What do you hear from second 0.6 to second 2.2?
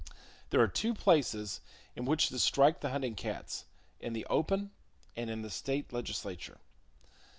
two places in